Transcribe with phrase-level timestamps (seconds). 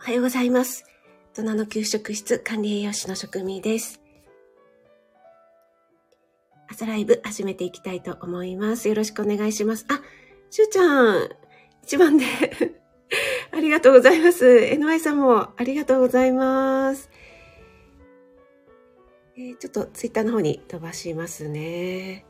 [0.00, 0.86] おはようございます。
[1.34, 4.00] 大人の給食室管理栄養士の職味です。
[6.70, 8.88] 朝ライブ始めていきたいと思います。
[8.88, 9.84] よろしくお願いします。
[9.90, 10.00] あ、
[10.48, 11.28] しゅうちゃん、
[11.82, 12.24] 一番で
[13.52, 14.46] ありがとうございます。
[14.46, 17.10] NY さんもありがとうございます。
[19.36, 22.24] えー、ちょっとツイッターの方に飛ばしますね。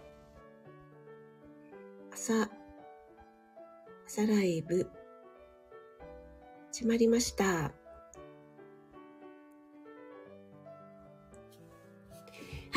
[2.11, 2.51] 朝、
[4.09, 4.91] 朝ライブ、
[6.73, 7.45] 始まりました。
[7.45, 7.73] は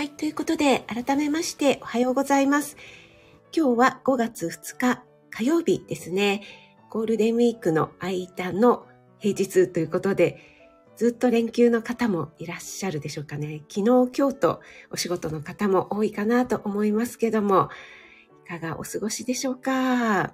[0.03, 0.09] い。
[0.09, 2.75] ということで、改めましておはようございます。
[3.55, 6.41] 今日は5月2日火曜日ですね。
[6.89, 8.87] ゴールデンウィークの間の
[9.19, 10.39] 平日ということで、
[10.97, 13.61] ずっと連休の方もいらっしゃるでしょうかね。
[13.69, 13.83] 昨日、
[14.17, 17.69] 今日とお仕事の方も多いかなと思いますけども、
[18.43, 20.33] いかがお過ごしでしょうか？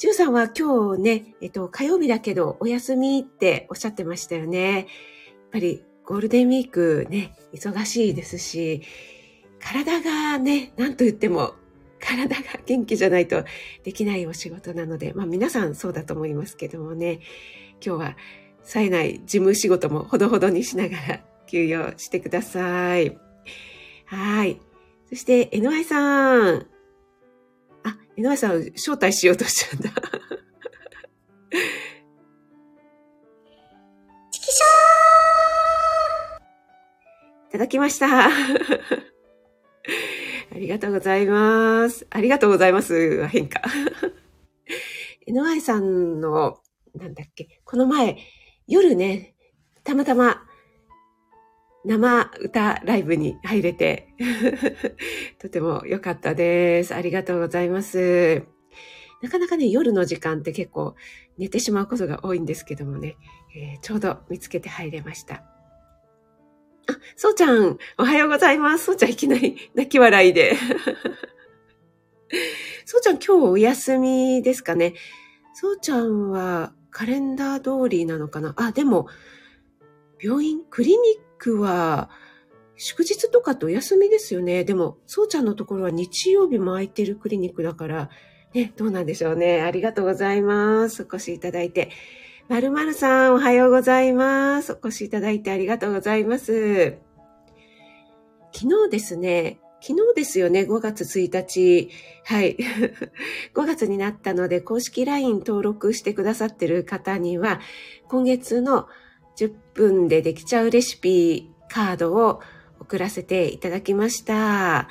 [0.00, 4.76] ジュさんは今日ね、えっと、火曜日だけどお休みっておっしゃってましたよね。
[4.76, 4.86] やっ
[5.52, 8.80] ぱりゴールデンウィークね、忙しいですし、
[9.58, 11.52] 体がね、なんと言っても
[11.98, 13.44] 体が元気じゃないと
[13.84, 17.20] できないお仕事なので、まあ皆さんそうだと思いますけどもね、
[17.84, 18.16] 今日は
[18.62, 23.18] 冴えない事務仕事もほどほどにしながら休養してください。
[24.06, 24.62] はい。
[25.10, 26.79] そして、NY さん。
[28.16, 29.90] あ、NY さん、招待しようとしちゃうんだ。
[34.30, 38.26] チキショーいただきました。
[38.28, 38.30] あ
[40.54, 42.06] りがとうございます。
[42.10, 43.26] ありがとうございます。
[43.28, 43.62] 変化。
[45.28, 46.60] NY さんの、
[46.94, 48.18] なんだっけ、この前、
[48.66, 49.34] 夜ね、
[49.84, 50.44] たまたま
[51.84, 54.14] 生歌ライブに入れて
[55.38, 56.94] とても良かったです。
[56.94, 58.42] ありがとうございます。
[59.22, 60.94] なかなかね、夜の時間って結構
[61.36, 63.16] 寝てしまうことが多いんですけどもね、
[63.54, 65.36] えー、ちょうど見つけて入れました。
[65.36, 65.42] あ、
[67.16, 68.86] そうちゃん、おはようございます。
[68.86, 70.56] そうちゃんいきなり泣き笑いで。
[72.86, 74.94] そうちゃん今日お休みですかね。
[75.54, 78.54] そうちゃんはカレンダー通りなのかな？
[78.56, 79.06] あ、でも、
[80.20, 82.10] 病院、クリニッククは、
[82.76, 84.64] 祝日とかってお休みですよね。
[84.64, 88.10] でも、そうちゃんのところは日曜日も空いてるクリニックだから、
[88.54, 89.62] ね、どうなんでしょうね。
[89.62, 91.02] ありがとうございます。
[91.02, 91.90] お越しいただいて。
[92.48, 94.72] まるまるさん、おはようございます。
[94.72, 96.98] お越しいただいてありがとうございます。
[98.52, 101.90] 昨日ですね、昨日ですよね、5月1日。
[102.24, 102.56] はい。
[103.54, 107.60] 5月になったので、公式 LINE 登録してくださってる方には、
[108.08, 108.88] 今月の
[109.40, 112.42] 10分でできちゃうレシピカードを
[112.78, 114.88] 送らせていただきました。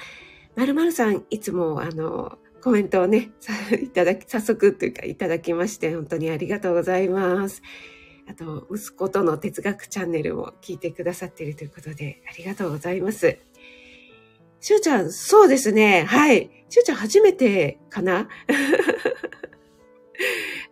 [0.55, 3.29] まるまるさん、いつもあの、コメントをね、
[3.81, 7.61] いただき、早速というかいただきまして、本当にありがとうございます。
[8.27, 13.37] あと、息子との哲学チャンネルも聞いてくださっているということで、ありがとうございます。
[14.61, 16.05] しゅうちゃん、そうですね。
[16.05, 16.49] はい。
[16.69, 18.27] しゅうちゃん初めてかな？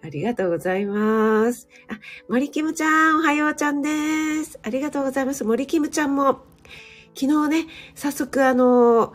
[0.04, 1.68] ありがとうございます。
[1.90, 2.00] あ、
[2.30, 4.60] 森キムちゃん、おはようちゃんです。
[4.64, 5.44] ありがとうございます。
[5.44, 6.46] 森キムちゃんも、
[7.16, 7.66] 昨日ね、
[7.96, 9.14] 早速あの、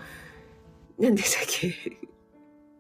[0.99, 1.73] 何でしたっけ？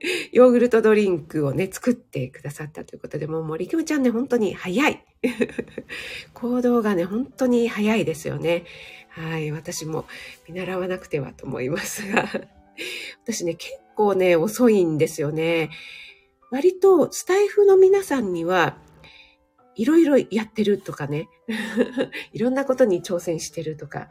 [0.32, 5.04] ヨーグルトドリンクをね、作ってくださったということで、もう森キムちゃんね、本当に早い。
[6.34, 8.64] 行動がね、本当に早いですよね。
[9.10, 9.52] はい。
[9.52, 10.06] 私も
[10.48, 12.28] 見習わなくてはと思いますが。
[13.24, 15.70] 私ね、結構ね、遅いんですよね。
[16.52, 18.76] 割とスタイフの皆さんには、
[19.74, 21.30] いろいろやってるとかね、
[22.32, 24.10] いろんなことに挑戦してるとか、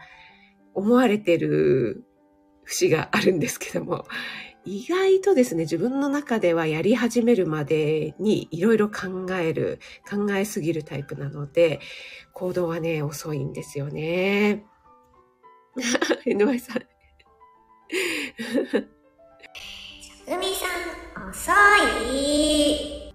[0.74, 2.04] 思われてる
[2.64, 4.06] 節があるんですけども、
[4.66, 11.80] 意外とですね、自分の中ではやり始めるまでにいろいろ考える、考えすぎるタイプなので、
[12.34, 14.66] 行動はね、遅いんですよね。
[16.26, 16.82] NY さん。
[20.32, 20.66] 海さ
[21.26, 21.52] ん、遅
[22.16, 23.12] い。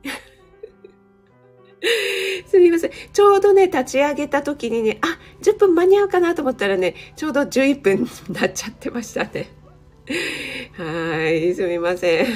[2.46, 2.90] すみません。
[3.10, 9.48] ちょうどね、立ち上げた時にね、あ、10分間に合うかなと思ったらね、ちょうど11分になっちゃってましたね。
[10.76, 12.26] はい、すみません。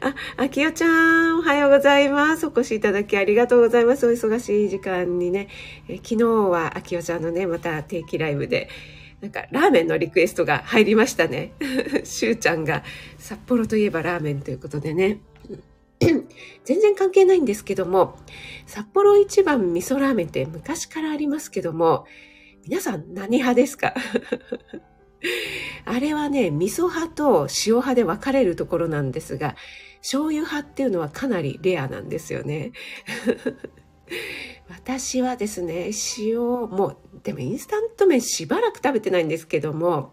[0.00, 2.44] あ、あきよちゃん、おはようございます。
[2.44, 4.04] お越しいただきありがとうございます。
[4.08, 5.46] お忙しい時間にね。
[5.86, 8.68] え昨日はあきよちゃんのね、また定期ライブで、
[9.20, 11.52] なんかラーメンのリクエストが入りましたね。
[12.04, 12.82] しゅうちゃんが
[13.18, 15.20] 札幌といえばラーメンということでね。
[16.64, 18.18] 全然関係ないんですけども、
[18.66, 22.06] 札幌一番味噌ラーメンって昔からありますけども、
[22.68, 23.94] 皆さん何派ですか？
[25.86, 29.56] あれはね、味噌派と塩派で分かれるところなんですが、
[30.02, 32.72] 醤油派っていうのはかなりレアなんですよね。
[34.68, 40.12] 私はですね、塩、もう、でもインスタント麺しばらく食べてないんですけども、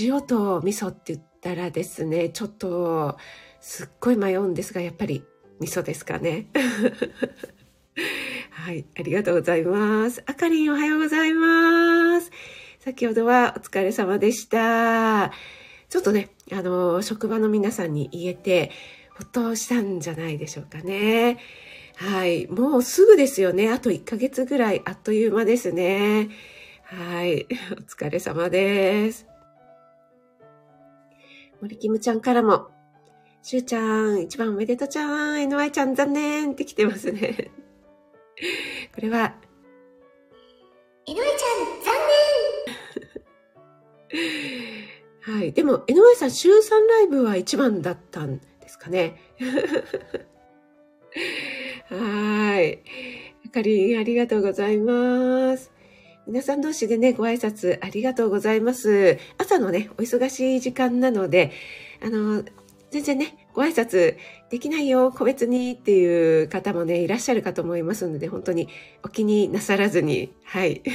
[0.00, 3.16] 塩と味噌って言ったらですね、ちょっと、
[3.60, 5.24] すっごい迷うんですが、やっぱり
[5.60, 6.46] 味噌ですかね。
[8.50, 10.22] はい、ありがとうございます。
[10.26, 12.30] あかりんおはようございます。
[12.78, 15.32] 先ほどはお疲れ様でした。
[15.88, 18.70] ちょっとね、あの、職場の皆さんに言えて、
[19.16, 21.38] ほっとしたんじゃないでしょうかね。
[21.96, 22.46] はい。
[22.48, 23.70] もうすぐですよね。
[23.70, 26.28] あと1ヶ月ぐらい、あっという間ですね。
[26.84, 27.46] はい。
[27.72, 29.26] お疲れ様です。
[31.62, 32.68] 森キムちゃんからも、
[33.42, 37.50] しゅうちゃん、一番おめでとうちゃん、NY ちゃん残念って来てますね。
[38.94, 39.34] これは、
[41.06, 41.24] NY ちゃん
[41.82, 41.94] 残
[45.30, 45.52] 念はい。
[45.52, 46.52] でも、NY さん、週3
[46.88, 49.18] ライブは一番だったんですかね。
[51.88, 52.80] はい。
[53.46, 55.70] あかりん、ありがとうございます。
[56.26, 59.18] 皆さん同士でね、ご挨拶ありがとうございます。
[59.38, 61.52] 朝のね、お忙しい時間なので、
[62.02, 62.42] あの、
[62.90, 64.16] 全然ね、ご挨拶
[64.50, 68.68] できないよ、個別にっていう方もね、いらっしゃるかと思いますので、本当に
[69.04, 70.82] お気になさらずに、はい。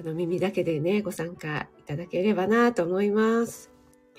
[0.00, 3.70] あの、耳だけでね、ご参加いただければなと思います。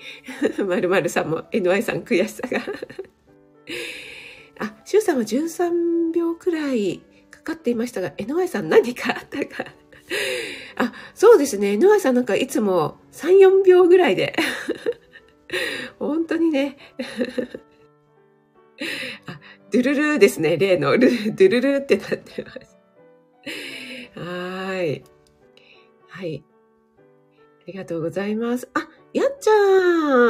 [0.64, 2.60] まるまるさんも NY さん悔しさが
[4.60, 9.64] あ、シュウさんは13秒くらいかかっていましたが、NY さん何かあったか
[10.76, 11.72] あ、そうですね。
[11.72, 14.36] NY さんなんかいつも3、4秒ぐらいで
[15.98, 16.76] 本当にね。
[19.26, 19.40] あ、
[19.70, 20.56] ドゥルルーですね。
[20.56, 22.78] 例のル、 ドゥルルーってなってます。
[24.14, 25.04] はい。
[26.08, 26.44] はい。
[26.98, 27.02] あ
[27.66, 28.68] りがとうございます。
[28.74, 30.29] あ、やっちゃ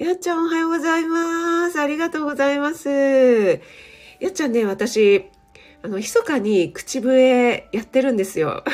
[0.00, 1.78] やっちゃんおはようございます。
[1.78, 2.88] ありがとうございます。
[2.88, 3.58] や
[4.28, 5.26] っちゃんね、私、
[5.82, 8.64] あの、密かに口笛やってるんですよ。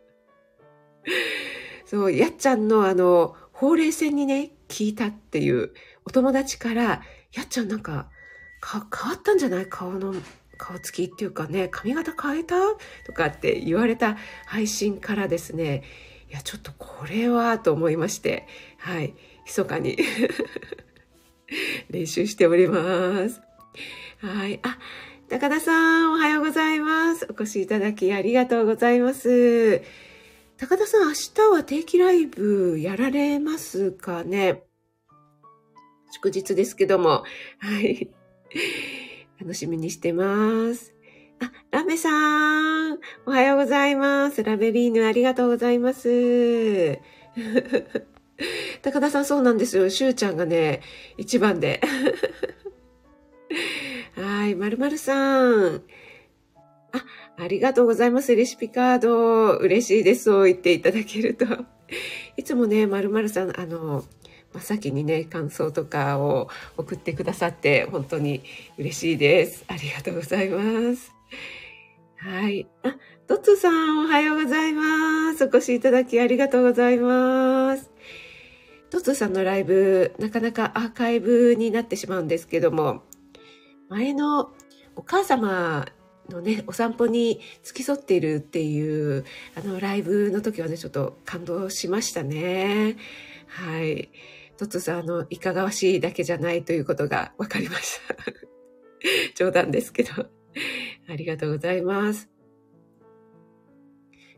[1.84, 5.74] そう、やっちゃんのあの、ほうれい線にね、聞いたっていう
[6.06, 7.02] お友達から、
[7.34, 8.08] やっちゃんなんか、
[8.62, 9.66] か、変わったんじゃない？
[9.68, 10.14] 顔の、
[10.56, 12.54] 顔つきっていうかね、髪型変えた？
[13.04, 14.16] とかって言われた
[14.46, 15.84] 配信からですね、
[16.30, 18.46] いや、ちょっとこれはと思いまして、
[18.78, 19.14] はい、
[19.46, 19.96] 密かに
[21.88, 23.40] 練習しております。
[24.18, 24.60] はい。
[24.62, 24.78] あ、
[25.28, 27.26] 高田さん、おはようございます。
[27.30, 29.82] お越しいただきありがとうございます。
[30.56, 34.64] 高田さん、明日は定期ライブやられますかね？
[36.10, 37.24] 祝日ですけども。
[37.58, 38.10] はい。
[39.38, 40.94] 楽しみにしてます。
[41.40, 44.42] あ、ラベさん、おはようございます。
[44.42, 46.98] ラベリーヌ、ありがとうございます。
[48.82, 49.88] 高田さん、そうなんですよ。
[49.90, 50.82] しゅうちゃんがね、
[51.16, 51.80] 一番で。
[54.14, 55.82] はい、まるまるさん。
[56.92, 57.04] あ、
[57.38, 58.34] ありがとうございます。
[58.34, 59.56] レシピカード。
[59.58, 60.24] 嬉しいです。
[60.24, 61.46] そう言っていただけると。
[62.36, 64.04] いつもね、まるまるさん、あの、
[64.52, 68.42] 真っ先にね、感想とかを送ってくださって、本当に
[68.78, 69.64] 嬉しいです。
[69.68, 71.12] ありがとうございます。
[72.16, 72.66] はい。
[72.82, 72.96] あ、
[73.26, 75.44] トッツさん、おはようございます。
[75.44, 77.95] お越しいただきありがとうございます。
[78.96, 83.02] トツさんのライブ、なかなかアーカイブになってしまうんですけども、
[83.90, 84.52] 前の
[84.94, 85.84] お母様
[86.30, 92.96] のね、お散歩に付き添っているっていう、あの、ライブの時はね、ちょっと感動しましたね。
[93.48, 94.08] はい。
[94.56, 98.16] トツさん、あの、いかがわしいだけじゃないということが分かりました。
[99.36, 100.10] 冗談ですけど。
[101.06, 102.30] ありがとうございます。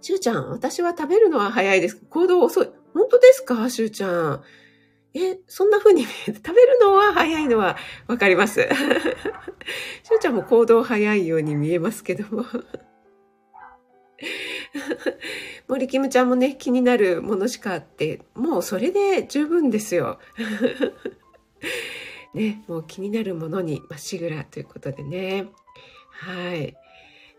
[0.01, 2.05] しゅうちゃん、私は食べるのは早いです。
[2.11, 2.69] 行動遅い。
[2.95, 4.43] 本当ですかしゅうちゃん？
[5.15, 7.77] え、そんな風に食べるのは早いのは
[8.07, 8.61] わかります。
[8.61, 12.45] しゅうちゃんも行動早いように見えますけども。
[15.69, 20.19] 森キムちゃんもね、気になるものしかあって、もうそれで十分ですよ。
[22.35, 25.47] ね、もう気になるものにまっしぐらということでね。
[26.11, 26.77] はい。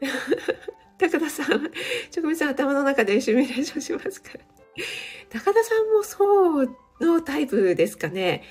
[0.98, 1.72] 高田さん、
[2.12, 4.59] 職人さん頭の中でシミュレーションしますから。
[5.30, 8.44] 高田さんもそうのタイプですかね。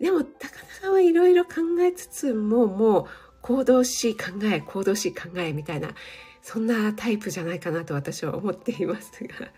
[0.00, 3.06] でも、高田さんはいろいろ考えつつも、もう
[3.42, 5.94] 行動し考え、行動し考えみたいな、
[6.42, 9.50] そんなタイプじゃないかなと私は思っていますが。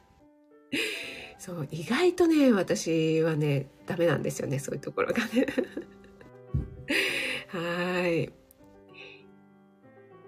[1.39, 5.47] そう、意外とね、私はね、ダメなんですよね、そういうところがね。
[7.49, 8.33] はい。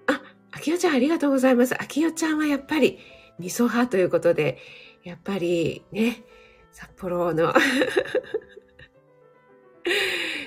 [0.07, 1.79] あ、秋代ちゃんありがとうございます。
[1.81, 2.99] 秋代ちゃんはやっぱり
[3.39, 4.57] 味噌派ということで、
[5.03, 6.23] やっぱりね、
[6.71, 7.53] 札幌の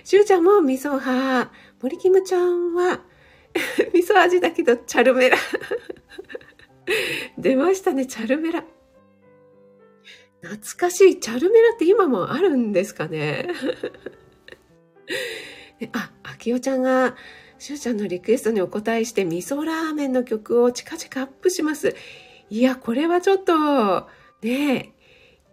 [0.04, 1.52] しゅうちゃんも味噌派。
[1.82, 3.00] 森キムちゃんは
[3.92, 5.38] 味噌味だけど、チャルメラ。
[7.38, 8.64] 出ましたね、チャルメラ。
[10.42, 11.20] 懐かしい。
[11.20, 13.48] チャルメラって今もあるんですかね。
[15.92, 17.16] あ、あきおちゃんが、
[17.58, 21.94] しゅうちゃんのリクエストにお答えして、味噌ラーメンの曲を近々アップします。
[22.50, 24.08] いや、これはちょっと、
[24.44, 24.94] ね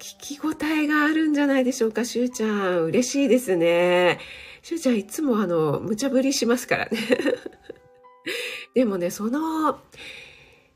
[0.01, 2.85] 聞き応えがあるんじゃないでしょうか、しゅうちゃん。
[2.85, 4.17] 嬉しいですね。
[4.63, 6.97] しゅうちゃんいつもあの、無茶ぶりしますからね。
[8.73, 9.79] でもね、その、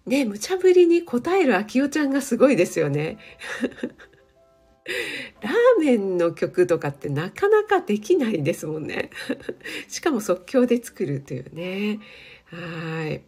[0.05, 3.17] ね、無茶ぶりに答えるあきおちゃんがすごいですよね。
[5.41, 9.09] ラーメンの曲とかってなかなかできないですもんね。
[9.89, 11.99] しかも即興で作るというね。
[12.45, 13.23] はい。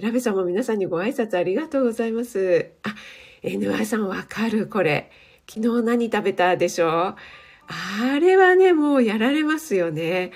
[0.00, 2.70] ラベさんも皆さんにご挨拶ありがとうございます。
[2.82, 2.94] あ、
[3.42, 5.10] NY さんわかるこれ。
[5.48, 7.16] 昨日何食べたでしょう？
[7.68, 10.32] あれはね、もうやられますよね。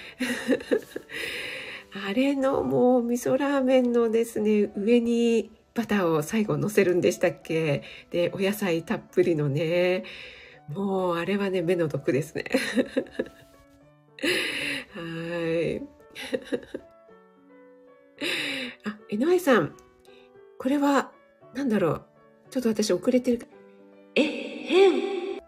[2.09, 7.83] あれのもう味噌ラーメンのですね、上にバターを最後乗せるんでしたっけ？
[8.11, 10.05] で、お野菜たっぷりのね、
[10.69, 12.45] もうあれはね、目の毒ですね。
[14.95, 15.83] はい。
[18.85, 19.75] あ、井上さん、
[20.59, 21.13] これは、
[21.55, 22.05] なんだろう。
[22.53, 23.47] ちょっと私遅れてるか。
[24.15, 25.39] え、へん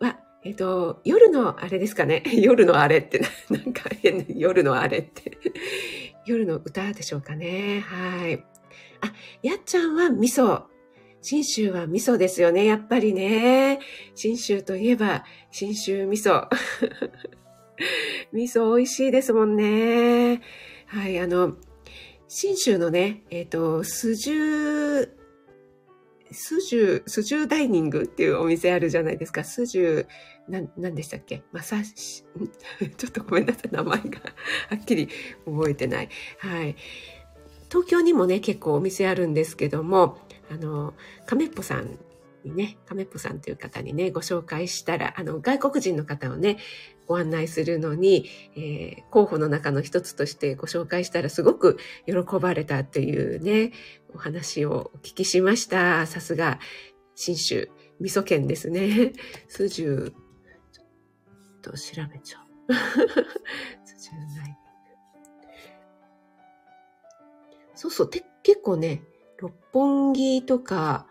[0.00, 2.22] は、えっと、夜のあれですかね？
[2.36, 4.18] 夜のあれって、 なんか変？
[4.18, 5.38] な夜のあれって。
[6.26, 7.80] 夜の歌でしょうかね？
[7.80, 8.34] はい。
[9.00, 10.64] あ、やっちゃんは味噌。
[11.22, 12.66] 新州は味噌ですよね。
[12.66, 13.80] やっぱりね。
[14.14, 16.48] 新州といえば、新州味噌。
[18.32, 20.42] 味噌美味しいですもんね。
[20.84, 21.56] はい、あの、
[22.28, 25.19] 新州のね、えっ、ー、と、スジュー、
[26.32, 29.44] スジュー、スジュダイニングっていうお店あるじゃないですか。
[29.44, 30.06] スジュー、
[30.50, 31.42] な、なんでしたっけ？
[31.52, 32.24] まさし、
[32.96, 33.68] ちょっとごめんなさい。
[33.70, 34.20] 名前が
[34.70, 35.08] はっきり
[35.44, 36.08] 覚えてない。
[36.38, 36.76] はい。
[37.68, 40.18] 東京にもね、結構お店あるんですけども、
[40.50, 40.94] あの、
[41.26, 41.98] 亀っぽさん
[42.44, 46.58] にね、亀っぽさんという方にね、ご紹介したら、あの、外国人の方をね、
[47.10, 51.76] ご案内するのに、えー、候補の中の一つとしてご紹介したらすごく
[52.06, 53.72] 喜ばれたっていうね、
[54.14, 56.06] お話をお聞きしました。
[56.06, 56.60] さすが、
[57.16, 59.12] 新州、味噌県ですね。
[59.48, 60.14] 数十、
[60.70, 62.74] ちょっと調べちゃう。
[63.84, 64.56] 数十ない。
[67.74, 69.02] そうそう、て結構ね、
[69.38, 71.08] 六本木とか、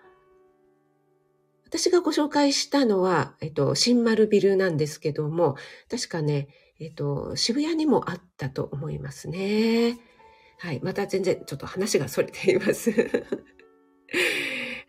[1.70, 5.56] 私がご紹介したのは、えっと、新丸ビルなんですけども、
[5.90, 6.48] 確かね、
[6.80, 10.00] えっと、渋谷にもあったと思いますね。
[10.58, 10.80] はい。
[10.82, 12.92] また全然ちょっと話が逸れています。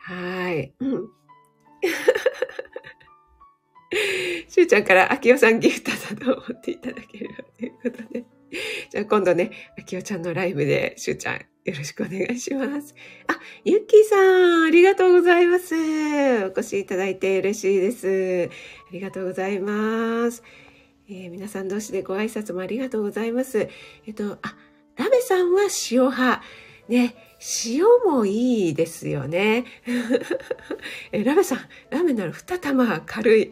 [0.01, 0.73] はい。
[0.81, 1.09] うん。
[4.49, 8.25] しゅうちゃんから、あきおさんギフトだと思っていただければということで。
[8.91, 12.95] じゃあ今度ね、あきおちゃんのライブで、しゅうちゃんよろしくお願いします。
[13.29, 15.75] あ、ゆっきーさん、ありがとうございます。
[16.45, 18.51] お越しいただいて嬉しいです。
[18.89, 20.43] ありがとうございます。
[21.09, 23.69] えー、皆さん同士でご挨拶もありがとうございます。
[24.07, 24.57] えっと、あ、
[24.97, 26.43] ラメさんは塩派。
[26.89, 27.15] ね、
[27.65, 29.65] 塩もいいですよね。
[31.13, 31.59] えラメさん、
[31.91, 33.51] ラメなら二玉軽い。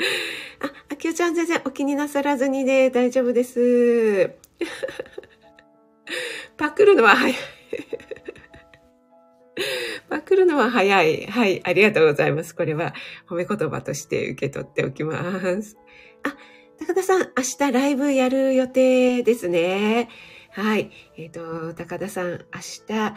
[0.60, 4.30] あ、あきおちゃん全然お気になさらずに、ね、大丈夫です。
[6.56, 7.36] パクるのは早い。
[10.08, 11.26] パクるのは早い。
[11.26, 11.60] はい。
[11.64, 12.54] ありがとうございます。
[12.54, 12.94] これは
[13.28, 15.76] 褒め言葉として受け取っておきます。
[16.24, 16.36] あ、
[16.78, 20.08] 高田さん、明日ライブやる予定ですね。
[20.50, 20.90] はい。
[21.16, 22.38] えっ、ー、と、高田さん、明
[22.86, 23.14] 日、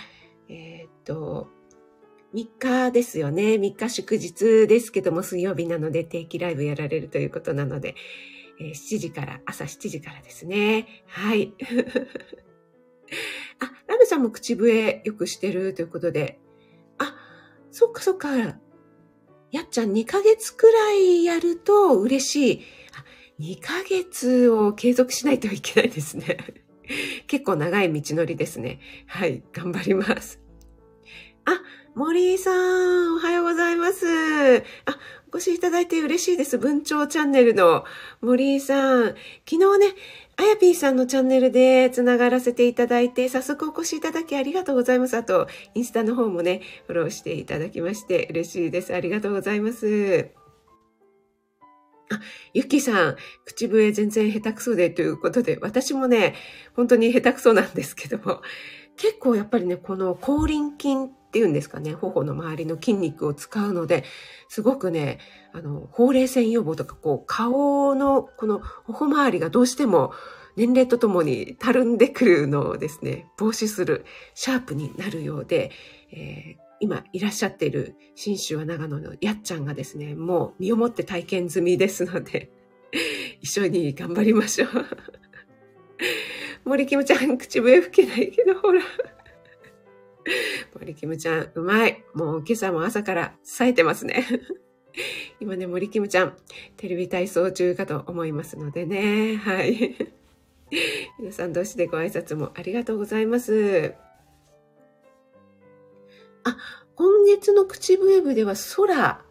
[0.49, 1.49] えっ、ー、と、
[2.33, 3.55] 3日ですよね。
[3.55, 7.95] 3日祝日ですけども、水曜日なので定期ライブやられるということなので、
[8.59, 11.03] えー、7時から、朝7時からですね。
[11.07, 11.53] はい。
[13.59, 16.39] あ、ラメさんも口笛よくしてるということで。
[16.97, 17.15] あ、
[17.71, 18.59] そっかそっか。
[19.51, 22.61] やっちゃん2ヶ月くらいやると嬉しい。
[22.97, 23.05] あ
[23.39, 26.37] 2ヶ月を継続しないといけないですね。
[27.27, 28.79] 結構長い道のりですね。
[29.05, 30.41] はい、頑張ります。
[31.45, 31.61] あ、
[31.95, 34.07] 森井さん、おはようございます。
[34.07, 34.63] あ、
[35.31, 36.57] お越しいただいて嬉しいです。
[36.57, 37.85] 文鳥チャンネルの
[38.19, 39.03] 森井さん。
[39.47, 39.93] 昨日ね、
[40.37, 45.15] あやぴーさんのチャンネルでつながらせていただいて、早速お越しいただきありがとうございます。
[45.15, 48.95] あと、インスタの方もね、フォローしていただきまして嬉しいです。
[48.95, 50.31] ありがとうございます。
[52.09, 52.19] あ、
[52.55, 56.33] ゆきさん、口笛全然下手くそでということで、私もね、
[56.75, 58.41] 本当に下手くそなんですけども、
[58.97, 64.03] 結構やっぱりね、この口輪筋っていうんですかね、頬の周りの筋肉を使うので、
[64.49, 65.19] すごくね、
[65.51, 70.13] あの、ほうれい線予防とか、こう、顔のこの頬周りがどうしても
[70.55, 75.71] 年齢とともにたるんでくるのをですね、防止するシャープになるようで、
[76.11, 82.51] えー今いらっしゃっている新州は長野のやっちゃんがですね、もう身をもって体験済みですので、
[83.39, 84.69] 一緒に頑張りましょう。
[86.65, 88.81] 森キムちゃん、口笛吹けないけど、ほら。
[90.79, 92.03] 森キムちゃん、うまい。
[92.13, 94.25] もう今朝も朝から冴えてますね。
[95.39, 96.37] 今ね、森キムちゃん、
[96.77, 99.35] テレビ体操中かと思いますのでね。
[99.37, 99.95] はい。
[101.19, 103.93] 皆さん同士でご挨拶もありがとうございます。
[106.45, 106.57] あ、
[106.95, 108.95] 今月の口笛部では空。
[108.99, 109.23] あ、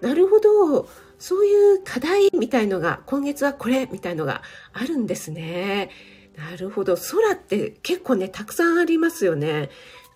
[0.00, 0.88] なるほど。
[1.18, 4.42] そういう課題みたいのが、今月はこれみたいのが
[4.72, 5.90] あるんですね。
[6.36, 6.96] なるほど。
[6.96, 9.70] 空って結構ね、たくさんありますよね。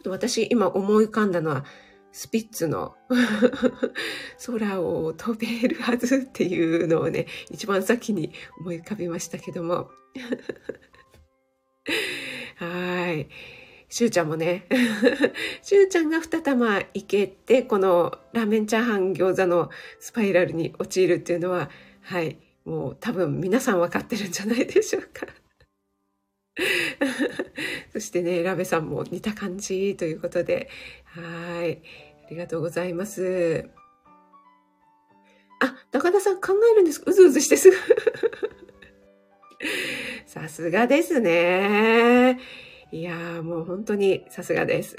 [0.07, 1.65] 私今思い浮かんだのは、
[2.13, 2.97] スピッツの
[4.47, 9.91] 空を飛べるはずっていうのをね、一番先に思い浮かびましたけども。
[12.57, 13.29] はい。
[13.89, 14.67] しゅうちゃんもね、
[15.63, 21.71] しゅうちゃんが二玉いけて、このラーメンチャーハン餃子のスパイラルに陥るっていうのは、
[22.03, 25.27] はい、もう多分皆さん分かってるんじゃないでしょうか。
[27.93, 30.69] そしてね、ラベさんも似た感じということで、
[31.05, 31.83] はい。
[32.27, 33.69] ありがとうございます。
[35.61, 37.77] あ、高田さん考えるんですかうずうずしてすぐ。
[40.27, 42.39] さすがですね。
[42.93, 44.97] いやーもう本当にさすがです。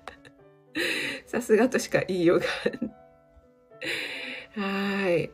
[1.26, 2.46] さすがとしか言いようが。
[4.62, 5.30] はい。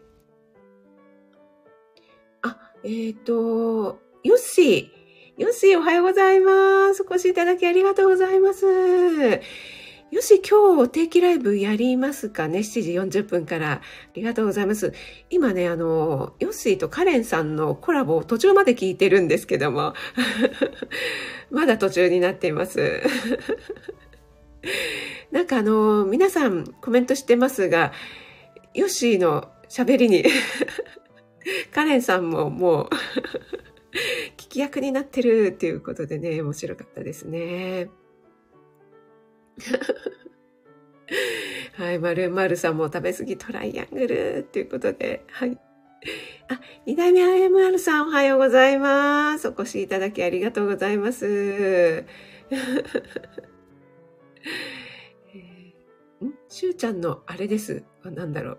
[2.42, 4.95] あ、えっ、ー、と、ヨッシー。
[5.38, 7.02] ヨッシーおはようございます。
[7.02, 8.64] お越しいただきありがとうございます。
[8.64, 13.72] よし、今日定期ライブやりますかね ?7 時40分から。
[13.72, 13.80] あ
[14.14, 14.94] りがとうございます。
[15.28, 19.92] 今ね、あの、ヨッシーとカレンさんのコラボを途中まで聞いてるんですけども。
[21.52, 23.02] まだ途中になっています。
[25.32, 27.92] なんかあの、皆さんコメントしてますが、
[28.72, 30.24] ヨッシーの喋りに
[31.74, 32.88] カレンさんももう
[34.36, 37.88] 聞き役になってるっていうことでね、面白かったですね。
[41.74, 45.58] はい、まるまるさんも食べ過ぎトライアングルっていうことで、はい。
[46.48, 49.48] あ、二代目 IMR さんおはようございます。
[49.48, 51.26] お越しいただきありがとうございます。
[51.26, 56.34] えー、ん？
[56.48, 57.84] しゅうちゃんのあれです。
[58.04, 58.58] なんだろう。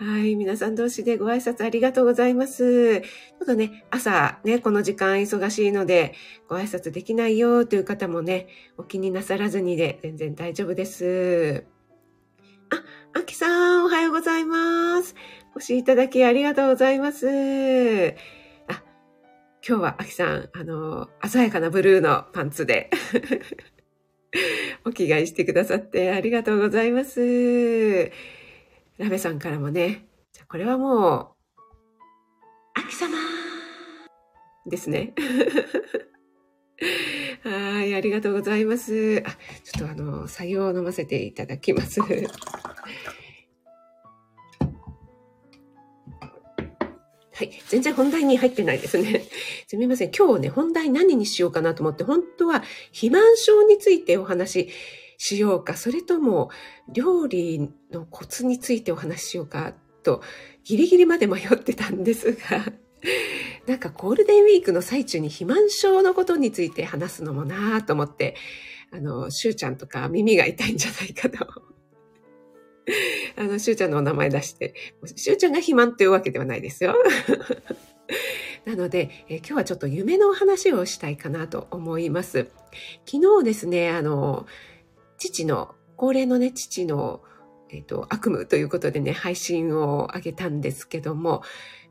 [0.00, 0.34] はい。
[0.34, 3.02] 皆さん同士でご挨拶ありがとうございます。
[3.02, 6.14] ちょっとね、朝ね、この時間忙しいので、
[6.48, 8.46] ご挨拶できないよという方もね、
[8.78, 11.66] お気になさらずにで全然大丈夫です。
[12.70, 15.14] あ、あきさん、おはようございます。
[15.54, 17.28] お越しいただきありがとうございます。
[18.68, 18.82] あ、
[19.68, 22.88] 今日はあきさん、あの、鮮やかなブルーのパンツで
[24.86, 28.10] お着替えしてくださってありがとうございます。
[29.00, 31.28] ラベさんからもね、じゃこれはもう、
[32.74, 33.16] 秋様
[34.66, 35.14] ですね。
[37.42, 39.22] はい、ありがとうございます。
[39.24, 39.30] あ、
[39.64, 42.02] ちょっとあの、作業を飲ませていただきます。
[42.02, 42.08] は
[47.42, 47.50] い。
[47.68, 49.24] 全然本題に入ってないですね。
[49.66, 50.10] すみません。
[50.10, 54.68] 今日ね、本題何にしようかなと思って、本当は肥満症についてお話
[55.22, 56.48] しようか、それとも
[56.88, 60.22] 料理のコツについてお話ししようかと
[60.64, 62.64] ギリギリまで迷ってたんですが、
[63.68, 68.34] なんかゴールデンウィークの最中に肥満症のことについて話すのもなぁと思って、
[68.92, 71.46] あの、しゅうちゃんとか耳が痛いんじゃないかと。
[73.36, 74.72] あの、しゅうちゃんのお名前出して、
[75.16, 76.96] しゅうちゃんが肥満というわけではないですよ。
[78.64, 82.48] なので、え今日はちょっと夢のお話をしたいかなと思います。
[83.04, 84.46] 昨日ですね、あの、
[85.20, 87.22] 父の、高齢のね、父の、
[87.68, 91.42] えっ、ー、と、悪夢ということでね、配信を上げたんですけども、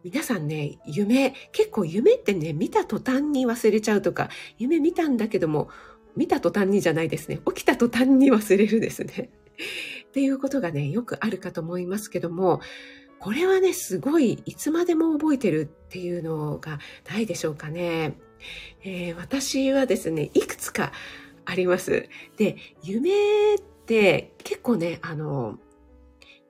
[0.04, 5.70] 皆さんね、夢、結構夢ってね、見た途端に忘れちゃうとか、夢見たんだけども、
[6.16, 7.40] 見た途端にじゃないですね。
[7.48, 9.30] 起きた途端に忘れるですね。
[10.10, 12.62] っていうことがね、よくあるかと思いますけども、
[13.20, 18.18] これはね、すごい、いつまでも覚えてるっていうのがないでしょうかね。
[18.84, 20.94] えー、私はですね、いくつか
[21.50, 22.08] あります。
[22.38, 25.58] で、夢って結構ね、あの、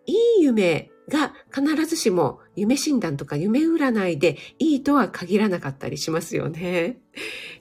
[0.05, 6.97] いい夢が必ずしも夢診断とか夢占いでいいとは限らなかったりしますよね。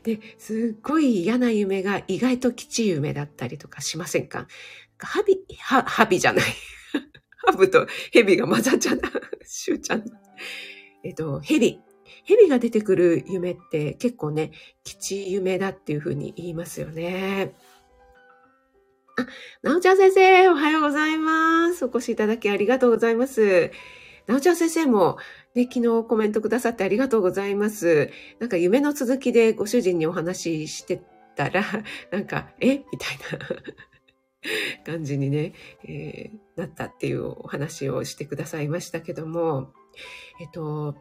[0.03, 4.49] で、すっごい嫌な夢が意外と吉夢だったりとかしませんか？
[4.99, 6.45] ハビ、ハ、ハビじゃない。
[7.47, 9.09] ハブとヘビが混ざっちゃった。
[9.45, 10.05] シューちゃん。
[11.05, 11.81] えっと、ヘビ。
[12.29, 14.53] 蛇が出てくる夢って結構ね、
[14.85, 17.55] 吉夢だっていうふうに言いますよね。
[19.17, 19.27] あ、
[19.63, 21.87] なおちゃん先生、おはようございます。
[21.87, 23.71] お越しいただきありがとうございます。
[24.27, 25.17] なおちゃん先生も、
[25.55, 28.11] ね、昨日コメントくださってありがとうございます。
[28.41, 31.01] なんか夢の続きでご主人にお話しして
[31.35, 31.65] たら、
[32.13, 32.77] なんか、え？
[32.77, 33.19] みたい
[34.85, 39.73] な 感じにね、えー、なったっていうお話をしてくださいましたけども、
[40.43, 40.95] えっと、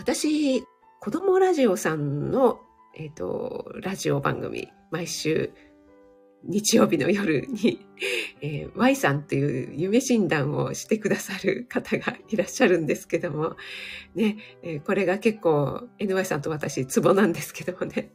[0.00, 0.64] 私、
[0.98, 2.62] 子供ラジオさんの、
[2.96, 5.52] えっと、ラジオ番組、毎週
[6.42, 7.84] 日曜日の夜に、
[8.40, 13.56] えー、Y さんという夢診断をしてくださる方がいらっしゃるんですけども、
[14.14, 18.10] ね、えー、これが結構 NY さんと私ツボなんですけどもね、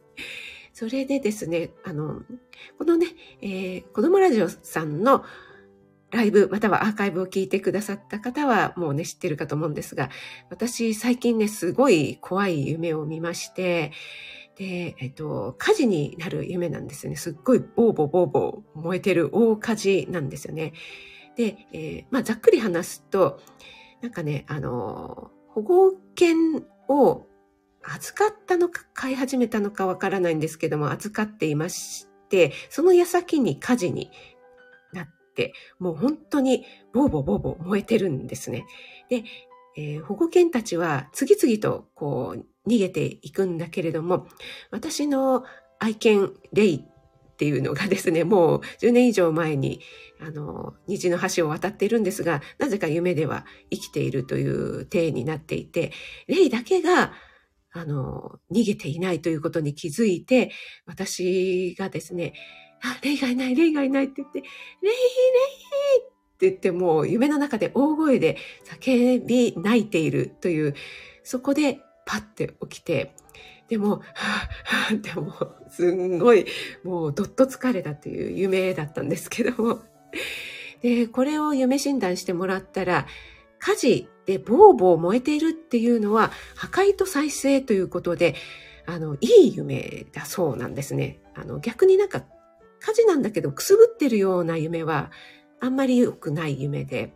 [0.72, 2.22] それでですね、あの、
[2.78, 3.06] このね、
[3.40, 5.24] えー、子供ラジオさんの
[6.10, 10.10] ライブ、またはアーカイブを聞いてくださった方はもうね、知ってるかと思うんですが、
[10.50, 13.92] 私最近ね、すごい怖い夢を見まして、
[14.56, 17.16] で、えっと、火事になる夢なんですよね。
[17.16, 20.72] すっごいボーボーボーボー燃えてる大火事なんですよね。
[21.36, 23.40] で、えー、まあ、ざっくり話すと、
[24.00, 27.26] なんかね、あの、保護犬を
[27.82, 34.10] 預かったのか飼い始めたのかわからないんですけども、預かっていまして、その矢先に火事に、
[35.78, 38.66] もう本当にボーボーボーボー燃えてるんですね。
[39.08, 39.24] で、
[39.76, 44.26] えー、保護犬たちは次々とこう逃げていくんだけれども、
[44.70, 45.44] 私の
[45.78, 49.80] 愛犬レイっていうのがですね、もう10年以上前に、
[50.20, 55.92] あの、虹の橋を渡っているんですが、なぜか夢では生きているという体になっていて、
[56.26, 57.12] レイだけが
[57.76, 60.50] あの、逃げていないということに気づいて、
[60.86, 62.32] 私がですね、
[62.82, 64.50] あ、レイがいない、レイがいないって言って、レイ、
[64.82, 64.92] レイ
[66.02, 68.36] って言ってもう夢の中で大声で
[68.82, 70.74] 叫び泣いているという、
[71.24, 73.14] そこでパッて起きて、
[73.68, 75.32] でも、はぁ、はぁ、でも、
[75.70, 76.46] すんごい、
[76.84, 79.80] もうどっと疲れたっていう夢だったんですけども。
[80.82, 83.06] で、これを夢診断してもらったら、
[83.58, 88.36] 火事でボーボー燃えているっていうのは破壊と再生ということで、
[88.86, 91.18] あの、いい夢だそうなんですね。
[91.34, 92.24] あの、逆になんか
[92.86, 95.10] 火事なんだけどくすぶってるような夢は
[95.58, 97.12] あんまり良くない夢で、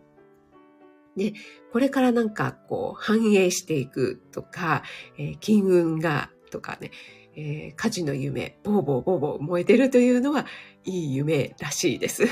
[1.15, 1.31] で、
[1.71, 4.83] これからなんかこう繁栄していくとか、
[5.17, 6.91] えー、金運がとかね、
[7.37, 10.45] えー、火事の夢、ボーボーボーボー燃えてるというのは
[10.83, 12.23] いい夢らしいです。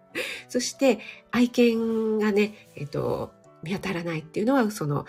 [0.48, 5.04] そして愛犬がね、えっ、ー、と、見当たらないっていうのは、その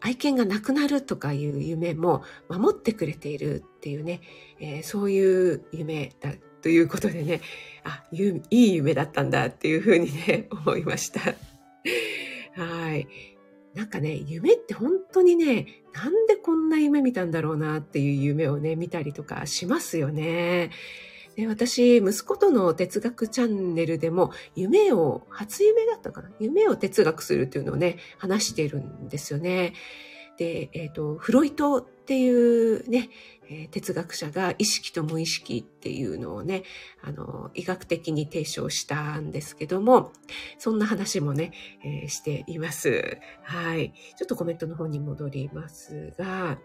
[0.00, 4.20] 愛犬が亡くなるとかいう夢も守ってくれているっていうね、
[4.60, 6.30] えー、そういう夢だ
[6.64, 7.42] ということでね、
[7.84, 11.20] あ、いい夢だったんだっていうふうにね、 思いました。
[11.20, 13.06] はい。
[13.74, 20.70] なんかね、夢って本当にね、なんでこんな夢見たんだろうなっていう夢をね、見たりとかしますよね。
[21.36, 26.30] で私、息子との哲学チャンネルでも、夢を、初夢だったかな？
[26.40, 29.74] 夢を哲学するっていうのをね、話しているんですよね。
[30.36, 33.08] で、えっ、ー、と、フロイトっていうね、
[33.48, 36.64] えー、哲学者が意識と無意識っていうのをね、
[37.02, 40.12] あの、医学的に提唱したんですけども、
[40.58, 41.52] そんな話もね、
[41.84, 43.18] えー、しています。
[43.42, 43.92] はい。
[44.16, 46.58] ちょっとコメントの方に戻りますが、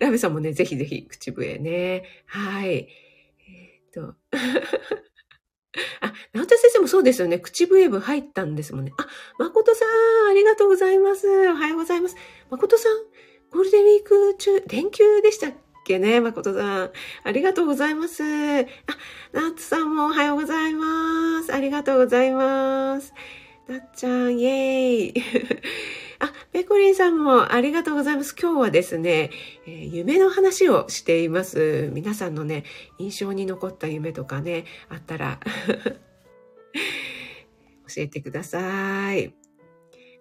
[0.00, 2.04] ラベさんもね、ぜひぜひ口笛ね。
[2.26, 2.70] はい。
[2.70, 2.88] え
[3.88, 4.14] っ、と。
[6.00, 7.38] あ、直田先生もそうですよね。
[7.38, 8.92] 口笛部入ったんですもんね。
[8.98, 9.06] あ、
[9.38, 11.28] 誠さん、ありがとうございます。
[11.48, 12.16] おはようございます。
[12.50, 12.96] 誠さん、
[13.50, 15.52] ゴールデンウィーク中、連休でしたっ
[15.84, 16.90] けね、誠さん。
[17.24, 18.22] ありがとうございます。
[18.22, 18.26] あ、
[19.32, 21.52] ナッツさんもおはようございます。
[21.52, 23.12] ありがとうございます。
[23.68, 25.22] なっちゃん、イェーイ。
[26.20, 28.36] あ、ペコリンさんもありがとうございます。
[28.40, 29.32] 今日はですね、
[29.66, 31.90] えー、夢の話をしています。
[31.92, 32.62] 皆さんのね、
[32.98, 35.40] 印象に残った夢とかね、あったら
[37.92, 39.34] 教えてください。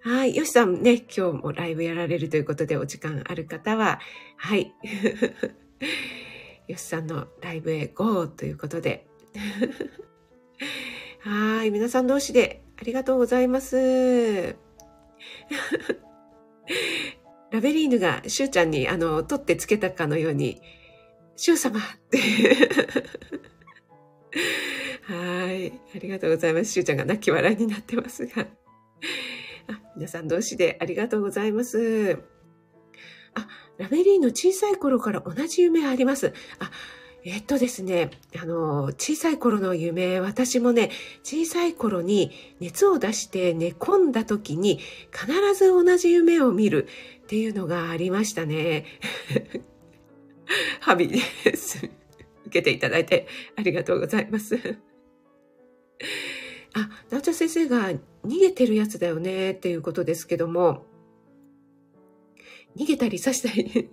[0.01, 0.35] はい。
[0.35, 3.99] よしさんね、今日もライブやられるということでお時間ある方は、
[4.37, 4.73] はい。
[6.67, 9.05] よしさんのライブへ GO ということで。
[11.19, 11.69] はい。
[11.69, 13.75] 皆さん同士でりがとうございます。
[17.51, 20.61] ラベリーヌがシュウちゃんにあの、取ってつけたかのように、
[21.35, 22.17] シュウ様って
[25.03, 25.71] はい。
[25.95, 26.71] ありがとうございます。
[26.71, 28.47] シュウちゃんが泣き笑いになってますが。
[29.67, 32.19] あ皆さん同士でありがとうございます。
[33.33, 36.33] あ、ラベリーの小さい頃から同じ夢あります。
[36.59, 36.71] あ、
[37.27, 40.91] えっとですね、あの、小さい頃の夢、私もね、
[41.23, 44.79] 小さい頃に熱を出して寝込んだ時に
[45.11, 46.87] 必ず同じ夢を見る
[47.23, 48.85] っていうのがありましたね。
[50.79, 51.19] ハビで
[51.55, 51.89] す。
[52.45, 54.77] 受けていただいてありがとうございます。
[56.75, 57.91] あ、ナオチャ先生が
[58.23, 60.85] 逃げてるやつだよねっていうことですけども、
[62.77, 63.89] 逃げたり刺したり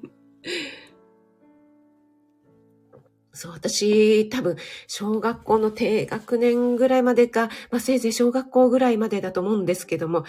[3.33, 10.25] そう、私、多分、小学校の低学年ぐらいまでか、まあ、せいぜい小学校ぐらいまでだと思うんですけども、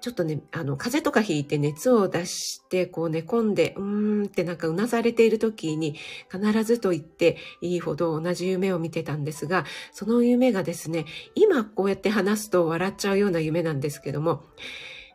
[0.00, 5.96] ちょっとね、あの、風邪とかひいて熱を出して、こう寝込んで、うーんってなんかうなされている時に、
[6.30, 14.44] 必ずと言っていいほど同じ夢を見てたんですが、その夢がですね、今こうやって話すと笑っちゃうような夢なんですけども、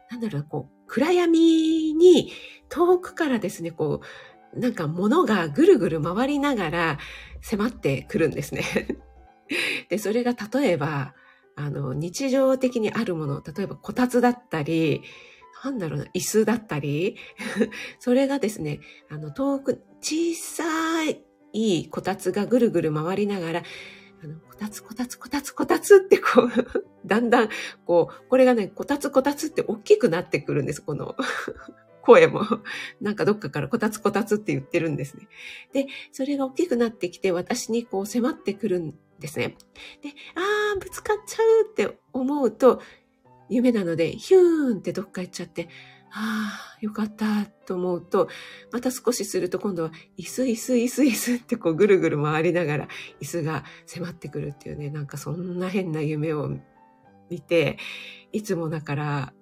[0.09, 2.33] なんだろう、こう、暗闇に
[2.67, 4.05] 遠くからですね、こう、
[4.53, 6.99] なんか物がぐるぐる回りながら
[7.41, 8.63] 迫ってくるんですね。
[9.89, 11.13] で、それが例えば、
[11.55, 15.01] あの、日常的にあるもの、例えばこたつだったり、
[15.63, 17.17] なんだろうな、椅子だったり、
[17.99, 20.63] それがですね、あの、遠く、小さ
[21.53, 23.63] いこたつがぐるぐる回りながら、
[24.23, 26.49] あの、こたつ、こたつ、こたつ、こたつってこう、
[27.05, 27.49] だんだん、
[27.85, 31.15] こう、これがね、こたつ、こたつって大きくなってくるんです、この
[32.01, 32.41] 声も。
[33.01, 35.27] なんかどっかからこたつこたつって言ってるんですね。
[35.73, 39.55] で、それが大きくなってきて私にこう迫ってくるんですね。
[40.01, 42.81] で、あー、ぶつかっちゃうって思うと、
[43.49, 45.67] 夢なので、ヒューンってどっか行っちゃって、
[46.13, 48.27] ああ、よかったと思うと、
[48.71, 52.87] また少しすると今度は、椅子、椅子、椅子、椅子ってこうぐるぐる回りながら、
[53.21, 56.49] 椅子が迫ってくるっていうね、なんかそんな変な夢を
[57.29, 57.77] 見て、
[58.33, 59.33] いつもだから、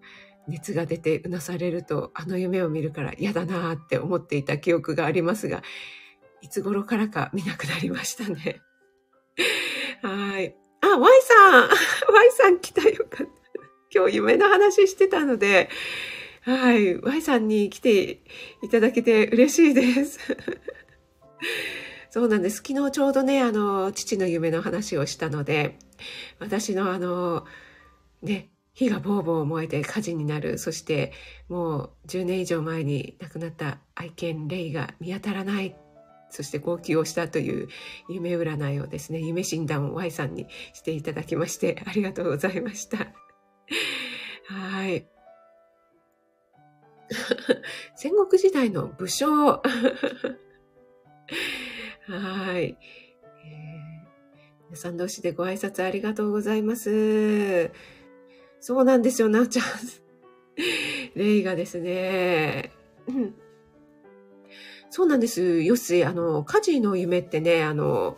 [0.50, 5.62] 熱が出てうなされると、あの夢を見るから嫌だなって思っていた記憶がありますが、
[6.42, 8.62] いつ頃からか見なくなりましたね。
[10.02, 10.56] はい。
[10.82, 11.70] あ、Y さん
[12.14, 13.40] !Y さん来たよかった。
[13.92, 15.70] 今日夢の話してたので、
[16.42, 16.98] はい。
[16.98, 18.22] Y さんに来て
[18.64, 20.20] いただけて嬉しいです。
[22.10, 22.58] そうなんです。
[22.58, 25.78] 昨日ちょうどね、あの、父の夢の話をしたので、
[26.40, 27.46] 私のあの、
[28.22, 30.58] ね、火がボーボー燃えて火事になる。
[30.58, 31.12] そして、
[31.50, 35.76] もう10年以上前に亡くなった愛犬レイが見当たらない
[36.30, 37.68] そして号泣をしたという
[38.08, 42.98] 夢占いをですね、夢診断を Y さんにしていただきまして、ありがとうございました。
[44.46, 45.06] はい。
[47.98, 49.28] 戦国時代の武将。
[49.58, 49.62] は
[52.60, 52.78] い、えー。
[54.68, 57.72] 皆さん同士でご挨拶ありがとうございます。
[58.60, 59.66] そうなんですよ、なおちゃん。
[61.16, 62.72] レイがですね、
[63.08, 63.36] うん
[64.92, 65.62] そうなんです。
[65.62, 68.18] よし、あの、家事の夢ってね、あの、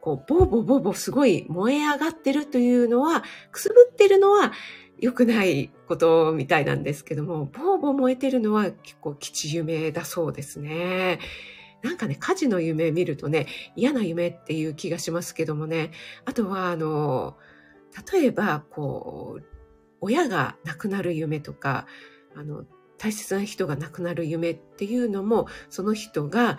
[0.00, 4.52] こう、ボーボーボーボーすごい燃え上がってるというのは、くすぶってるのは
[4.98, 11.18] 良くないことみたいなんですけども、ボーボー燃えてるのは結構吉夢だそうですね。
[11.82, 15.90] なんかね、火事の夢見るとね、嫌な夢っていう気がしますけどもね、
[16.24, 17.36] あとは、あの、
[18.12, 19.44] 例えば、こう、
[20.00, 21.86] 親が亡くなる夢とか、
[22.34, 22.64] あの、
[22.98, 26.58] 大切な人が亡くなる夢っていうのも、その人が、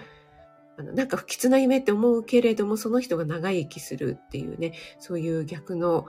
[0.77, 6.05] あのなんか不吉な夢って思うけれども、その人が長生きするっていうね、そういう逆の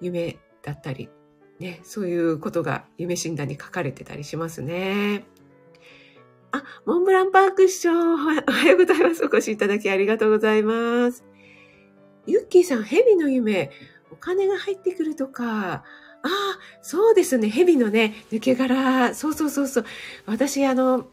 [0.00, 1.08] 夢だったり、
[1.58, 5.24] ね、そういうことが夢診断に書かれてたりしますね。
[6.52, 8.34] あ、モンブランパーク師匠、おは
[8.68, 9.24] ようございます。
[9.24, 11.24] お越しいただきありがとうございます。
[12.26, 13.72] ユッキーさん、蛇の夢、
[14.12, 15.82] お金が入ってくるとか、あ
[16.24, 17.48] あ、そうですね。
[17.48, 19.14] 蛇のね、抜け殻。
[19.14, 19.84] そうそうそうそう。
[20.26, 21.08] 私、あの、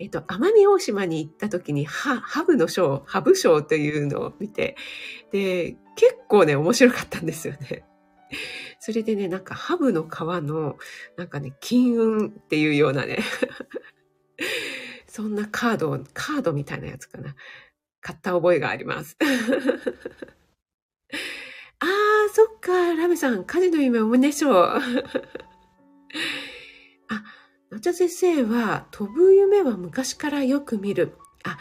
[0.00, 4.76] えっと、奄美大島に行った時に、ハブのショー、ハブショーというのを見て、
[5.30, 7.84] で、結構ね、面白かったんですよね。
[8.80, 10.78] それでね、なんかハブの皮の、
[11.16, 13.20] なんかね、金運っていうようなね、
[15.06, 17.36] そんなカード、カードみたいなやつかな。
[18.00, 19.16] 買った覚えがあります。
[22.34, 24.54] そっか、ラメさん、火事の夢おめでしょう。
[27.08, 27.22] あ、
[27.70, 31.16] なちゃ先生は、飛ぶ夢は昔からよく見る。
[31.44, 31.58] あ、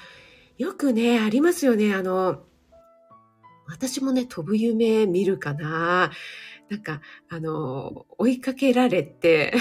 [0.58, 1.94] よくね、ありますよね。
[1.94, 2.48] あの、
[3.68, 6.12] 私もね、飛ぶ夢見るかな。
[6.70, 9.54] なんか、あの、追いかけられて、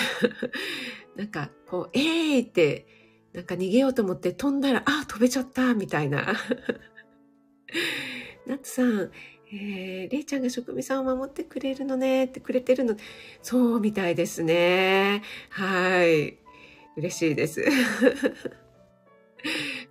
[1.14, 2.86] なんか、こう、えーって、
[3.34, 6.36] なんか逃げようと思って飛んだら、あ、飛べちゃった、みたいな。
[8.46, 9.10] ナツさん、
[9.54, 12.96] えー、れいちゃんが職味さんを守ってくれるのねってくれてるの。
[13.42, 15.22] そうみたいですね。
[15.50, 16.38] はい。
[16.96, 17.62] 嬉しいです。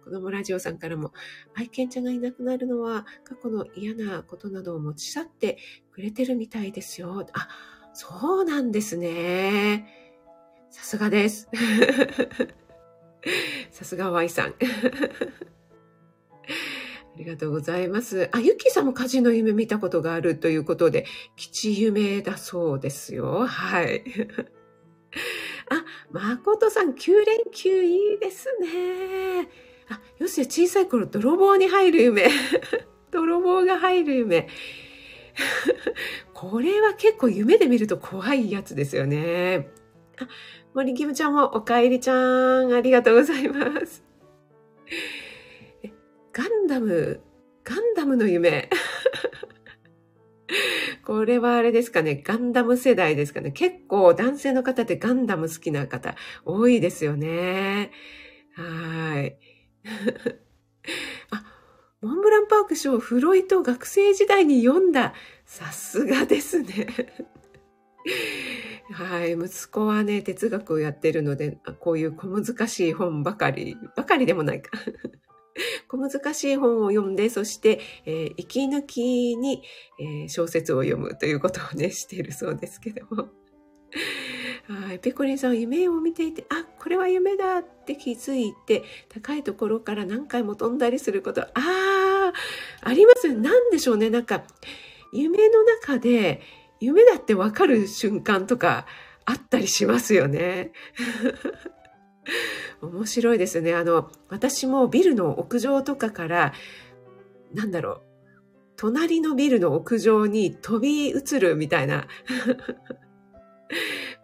[0.04, 1.14] 子供ラジオさんからも、
[1.54, 5.60] 愛犬ちゃんがいなくなるのは過去の嫌なことなどを持ち去って
[5.92, 7.28] くれてるみたいですよ。
[7.34, 7.48] あ、
[7.94, 9.86] そうなんですね。
[10.72, 11.48] さすがです。
[13.70, 14.56] さすが Y さん。
[17.22, 18.30] ありがとうございます。
[18.32, 21.06] あ、ゆきさんも火事の夢見たことがあるということで、
[21.36, 23.46] 吉夢だそうですよ。
[23.46, 24.04] はい。
[25.70, 29.50] あ、まことさん、9連休いいですね。
[29.90, 32.28] あ、よし、小さい頃、泥棒に入る夢。
[33.12, 34.48] 泥棒が入る夢。
[36.34, 39.70] これは結構夢で見ると怖いやつですよね。
[40.20, 40.28] あ、
[40.74, 44.04] 森キムちゃんもおかえりちゃん、ありがとうございます。
[46.34, 47.22] ガンダム、
[47.64, 48.70] ガンダムの夢。
[51.06, 53.52] これはあれですかね、ガンダム世代ですかね。
[53.52, 56.16] 結構男性の方ってガンダム好きな方
[56.46, 57.92] 多いですよね。
[58.54, 59.38] はい。
[61.32, 61.44] あ、
[62.02, 65.14] モンブランパーク賞フロイト学生時代に読んだ。
[65.46, 66.88] さすがですね。
[68.94, 69.34] はい。
[69.34, 74.72] 息子はね、哲学をやってるので、こういう小難しい本ばかり、ばかりでもないか。
[75.88, 79.64] 小難しい本を読んで、そして、えー、息抜きに、
[80.00, 83.30] えー、小説を読むということをね、しているそうですけども。
[84.68, 85.00] はい。
[85.00, 92.34] ペコリンさん夢を見ていて、あ、これは夢だって気づいて、高いところから何回も飛んだりすること、ああ、
[92.82, 94.10] ありますなんでしょうね。
[94.10, 94.44] なんか、
[95.12, 96.42] 夢の中で、
[96.80, 98.86] 夢だってわかる瞬間とか
[99.26, 100.72] あったりしますよね。
[102.82, 103.74] 面白いですね。
[103.74, 106.54] あの、私もビルの屋上とかから、
[107.54, 108.02] なんだろう、
[108.78, 112.08] 隣のビルの屋上に飛び移るみたいな。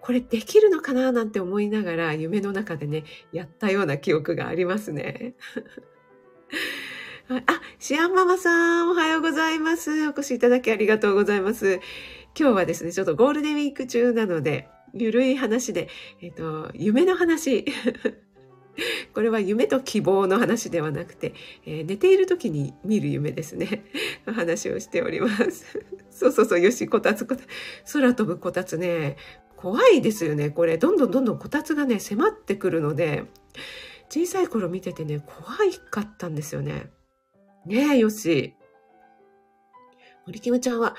[0.02, 5.36] これできるのかななんて思いながら夢の中でね、やったような記憶がありますね。
[7.30, 7.44] あ、
[7.78, 10.08] シアンママさん、おはようございます。
[10.08, 11.82] お越しいただきありがとうございます。
[12.40, 15.90] 今日はですね、ちょっとゴールデンウィーク中なので、ゆるい話で、
[16.22, 17.66] えっ、と、夢の話。
[19.14, 21.34] これは夢と希望の話ではなくて、
[21.66, 23.86] えー、寝ている時に見る夢ですね。
[24.26, 25.66] 話をしております。
[26.12, 27.94] そうそうそう、よし、こたつこたつ。
[27.94, 29.18] 空飛ぶこたつね、
[29.56, 30.52] 怖いですよね。
[30.52, 33.26] これ、どんどんどんどんこたつがね、迫ってくるので、
[34.10, 36.92] 小さい頃見ててね、怖いかったんですよね。
[37.66, 38.54] ねえ、よし。
[40.26, 40.96] 森キムちゃんは、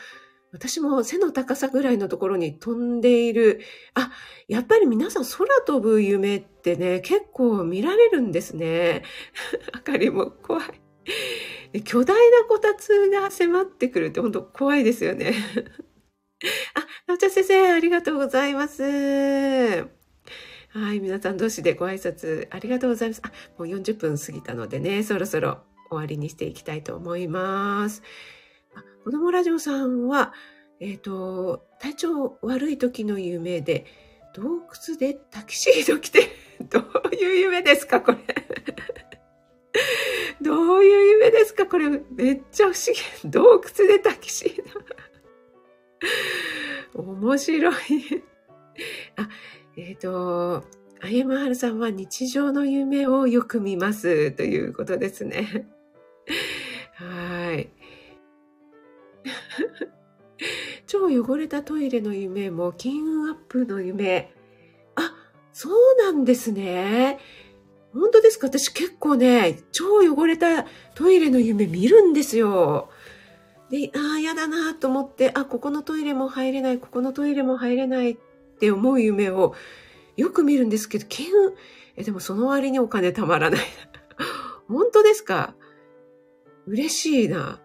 [0.52, 3.60] 私も背の高さぐらいのところに飛んでいる。
[3.94, 4.10] あ、
[4.48, 9.02] やっぱり皆さん空飛ぶ夢ってね、結構見られるんですね。
[9.72, 10.62] あかりも怖
[11.74, 11.82] い。
[11.84, 15.34] 巨大なこたつが迫ってくるって本当怖いですよね。
[16.74, 18.82] あ、なおちゃん先生、ありがとうございます。
[20.70, 23.22] はい、皆さん同士でご挨拶ありがとうございます。
[23.24, 25.58] あ、もう40分過ぎたのでね、そろそろ
[25.90, 28.02] 終わりにしていきたいと思います。
[29.08, 30.34] 子供ラジオさんは、
[30.80, 33.86] えっ、ー、と、体調悪い時の夢で、
[34.34, 34.42] 洞
[34.88, 36.28] 窟でタキシード着て、
[36.68, 38.18] どういう夢ですか、これ。
[40.42, 42.94] どういう夢ですかこれ、めっちゃ不思
[43.24, 43.30] 議。
[43.30, 44.62] 洞窟でタキシー
[46.94, 47.00] ド。
[47.02, 47.74] 面白い。
[49.16, 49.30] あ、
[49.78, 50.66] えっ、ー、と、
[51.00, 55.66] あゆまはるさんは日常の夢をよく見ますということですね。
[56.92, 57.37] はい。
[60.86, 64.32] 超汚れたトイレの夢も金運アップの夢。
[64.94, 65.14] あ、
[65.52, 67.18] そうなんですね。
[67.92, 68.46] 本当ですか？
[68.48, 72.90] 私結構ね、超汚れたトイレの夢見るんですよ。
[73.70, 78.16] で、ああ、やだなと思って、あ、ここのトイレも入れない、ここのトイレも入れないっ
[78.60, 79.54] て思う夢を
[80.16, 81.54] よく見るんですけど、金運、
[81.96, 83.60] え、でもその割にお金たまらない。
[84.68, 85.54] 本当ですか？
[86.66, 87.60] 嬉しいな。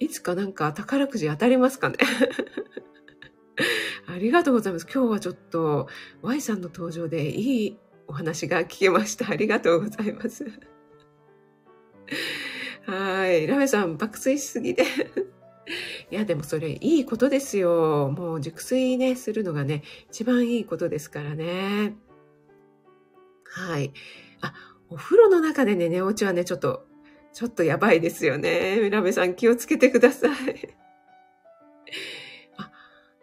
[0.00, 1.98] いつかなんか宝くじ当たりますかね
[4.08, 4.88] ありがとうございます。
[4.92, 5.86] 今日はちょっと
[6.22, 9.30] Y さんの登場でいいお話が聞けました。
[9.30, 10.44] ありがとうございます。
[12.86, 13.46] はい。
[13.46, 14.84] ラメさん、爆睡しすぎで
[16.10, 18.12] いや、でもそれいいことですよ。
[18.16, 21.94] もう熟睡ね、するのがね、一番いいことですからね。
[23.44, 23.92] はい。
[24.40, 24.54] あ、
[24.88, 26.89] お風呂の中でね、寝落ちはね、ちょっと
[27.32, 28.90] ちょっとやばいですよね。
[28.90, 30.30] ラメさん気をつけてください。
[32.56, 32.70] あ、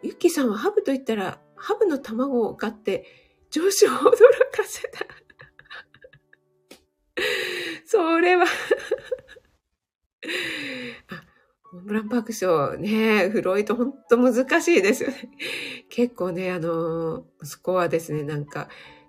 [0.02, 3.04] ユッキーさんはハブと言ったら、ハブの卵を買って
[3.50, 5.06] 上司を驚かせた。
[7.84, 8.48] それはあ、
[11.72, 15.30] モンブランパークショーね、フロイトほんと難しいですよね。
[15.88, 18.68] 結構ね、あの、息子はですね、なんか、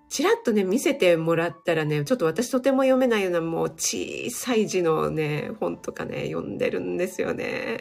[0.09, 7.79] ちらっとね、見せてもらったらね、ちょっと私とても読めないようなもう小さい字のね、本とかね、読んでるんですよね。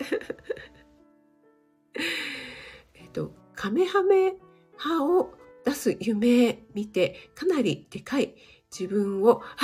[2.95, 4.35] えっと、カメハメ
[4.77, 5.33] ハを
[5.65, 8.35] 出す夢見て、かなりでかい
[8.71, 9.43] 自分を、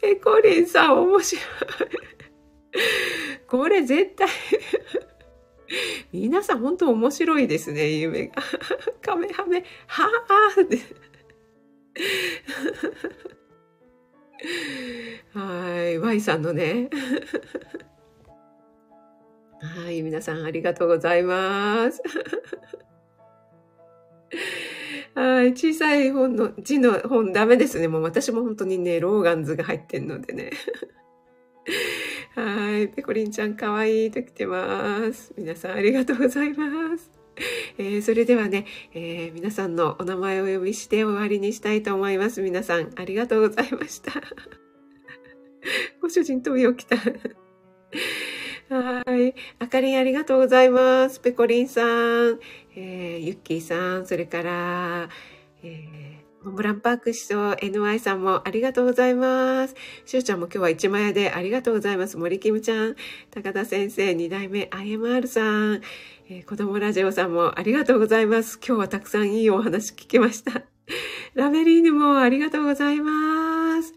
[0.00, 1.44] ペコリンさん面白い。
[3.48, 4.28] これ絶対
[6.12, 8.34] 皆さん本当面白いですね、夢が。
[9.02, 10.78] カメハメ、はあって。
[15.32, 16.90] はい、Y さんのね。
[19.60, 22.02] はい、皆さんありがとうございます。
[25.14, 27.88] はい、小さい本の、字の本ダメですね。
[27.88, 30.50] もう私も本当にね、ローガンズが入ってんのでね。
[32.34, 32.88] はい。
[32.88, 35.32] ペコリンちゃんかわいいと来てます。
[35.36, 37.10] 皆さんありがとうございます。
[37.78, 42.42] えー、それではね、えー、皆さんのお名前をお呼びして終わりにしたいと思います。
[42.42, 44.12] 皆さんありがとうございました。
[46.02, 46.96] ご主人飛び起きた。
[48.74, 49.34] はい。
[49.60, 51.20] あかりんありがとうございます。
[51.20, 52.40] ペコリンさん、
[52.74, 55.08] えー、ユッキーさん、それから、
[55.62, 56.13] えー
[56.50, 59.74] ブランパーク師匠 NY さんもありがとうございます。
[60.04, 62.16] しゅうちゃんも今日は一枚屋でありがとうございます。
[62.16, 62.96] 森キムちゃん、
[63.30, 65.82] 高田先生、二代目 IMR さん、
[66.28, 68.58] えー、子供ラジオさんもありがとうございます。
[68.66, 70.62] 今日はたくさんいいお話聞きました。
[71.34, 73.94] ラベリーヌもありがとうございます。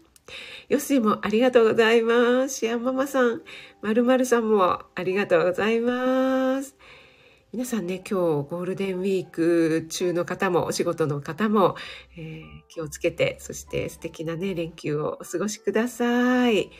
[0.68, 2.56] ヨッシーもありがとうございます。
[2.56, 3.42] シアンママさん、
[3.82, 6.77] まるまるさんもありがとうございます。
[7.50, 11.76] 皆さんね、今日ゴールデンウィーク中の方も、お仕事の方も、
[12.14, 16.70] えー、気をつけて、そして素敵なね、連休をお過ごしください。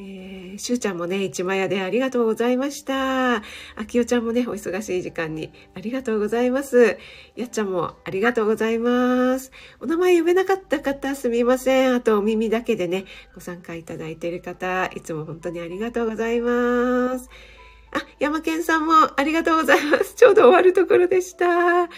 [0.00, 3.36] えー、しゅうちゃんもね、一枚屋でありがとうございました。
[3.36, 3.42] あ
[3.86, 6.96] きおちゃんもね、お忙しい時間にありがとうございます。
[7.36, 9.52] やっちゃんもありがとうございます。
[9.80, 11.94] お名前読めなかった方すみません。
[11.94, 13.04] あとお耳だけでね、
[13.34, 17.28] ご参加いただいている方、いつも本当にありがとうございます。
[17.92, 20.14] あ、山健さんもありがとうございます。
[20.16, 21.84] ちょうど終わるところでした。
[21.84, 21.88] ア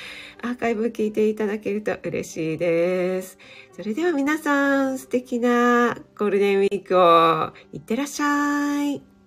[0.42, 3.38] ーカイブ聞いていただけると嬉しいです。
[3.72, 9.17] それでは皆さん素敵なゴールデンウィークをいってらっしゃい。